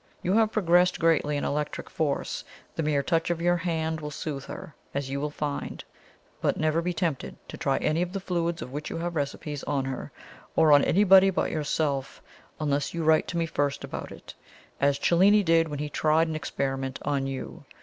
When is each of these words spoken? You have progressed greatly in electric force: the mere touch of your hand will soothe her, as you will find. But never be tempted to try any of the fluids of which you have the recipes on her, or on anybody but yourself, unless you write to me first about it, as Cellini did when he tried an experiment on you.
You 0.23 0.33
have 0.33 0.51
progressed 0.51 0.99
greatly 0.99 1.37
in 1.37 1.43
electric 1.45 1.87
force: 1.87 2.43
the 2.75 2.81
mere 2.81 3.03
touch 3.03 3.29
of 3.29 3.39
your 3.39 3.57
hand 3.57 4.01
will 4.01 4.09
soothe 4.09 4.45
her, 4.45 4.73
as 4.95 5.11
you 5.11 5.21
will 5.21 5.29
find. 5.29 5.83
But 6.41 6.57
never 6.57 6.81
be 6.81 6.91
tempted 6.91 7.35
to 7.49 7.55
try 7.55 7.77
any 7.77 8.01
of 8.01 8.11
the 8.11 8.19
fluids 8.19 8.63
of 8.63 8.71
which 8.71 8.89
you 8.89 8.97
have 8.97 9.13
the 9.13 9.17
recipes 9.17 9.63
on 9.65 9.85
her, 9.85 10.11
or 10.55 10.71
on 10.71 10.83
anybody 10.83 11.29
but 11.29 11.51
yourself, 11.51 12.19
unless 12.59 12.95
you 12.95 13.03
write 13.03 13.27
to 13.27 13.37
me 13.37 13.45
first 13.45 13.83
about 13.83 14.11
it, 14.11 14.33
as 14.79 14.97
Cellini 14.97 15.43
did 15.43 15.67
when 15.67 15.77
he 15.77 15.87
tried 15.87 16.27
an 16.27 16.35
experiment 16.35 16.97
on 17.03 17.27
you. 17.27 17.65